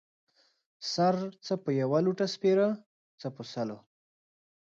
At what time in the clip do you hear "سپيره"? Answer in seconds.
2.35-2.67